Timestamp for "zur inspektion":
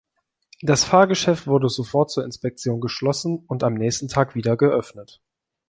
2.09-2.81